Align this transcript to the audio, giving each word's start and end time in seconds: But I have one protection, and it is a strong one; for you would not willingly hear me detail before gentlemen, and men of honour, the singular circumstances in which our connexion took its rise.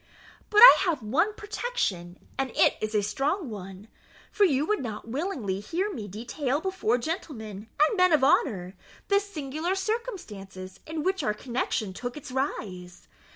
But 0.49 0.61
I 0.63 0.77
have 0.85 1.03
one 1.03 1.35
protection, 1.35 2.17
and 2.35 2.49
it 2.55 2.75
is 2.81 2.95
a 2.95 3.03
strong 3.03 3.51
one; 3.51 3.87
for 4.31 4.45
you 4.45 4.65
would 4.65 4.79
not 4.81 5.07
willingly 5.07 5.59
hear 5.59 5.93
me 5.93 6.07
detail 6.07 6.59
before 6.59 6.97
gentlemen, 6.97 7.67
and 7.87 7.97
men 7.97 8.11
of 8.11 8.23
honour, 8.23 8.75
the 9.09 9.19
singular 9.19 9.75
circumstances 9.75 10.79
in 10.87 11.03
which 11.03 11.21
our 11.21 11.35
connexion 11.35 11.93
took 11.93 12.17
its 12.17 12.31
rise. 12.31 13.07